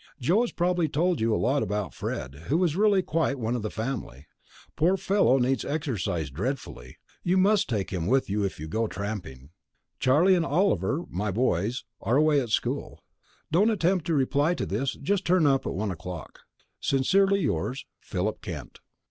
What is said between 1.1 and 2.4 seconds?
you all about Fred,